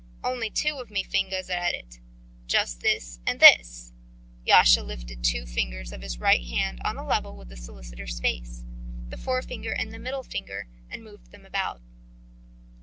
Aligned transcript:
Only 0.23 0.49
two 0.49 0.79
of 0.79 0.89
me 0.89 1.03
fingers 1.03 1.47
are 1.51 1.59
at 1.59 1.75
it 1.75 1.99
just 2.47 2.79
this 2.81 3.19
and 3.27 3.39
this." 3.39 3.93
Yasha 4.43 4.81
lifted 4.81 5.23
two 5.23 5.45
fingers 5.45 5.93
of 5.93 6.01
his 6.01 6.17
right 6.17 6.43
hand 6.43 6.81
on 6.83 6.97
a 6.97 7.05
level 7.05 7.37
with 7.37 7.49
the 7.49 7.55
solicitor's 7.55 8.19
face, 8.19 8.65
the 9.09 9.15
forefinger 9.17 9.73
and 9.73 9.93
the 9.93 9.99
middle 9.99 10.23
finger 10.23 10.65
and 10.89 11.03
moved 11.03 11.29
them 11.29 11.45
about. 11.45 11.83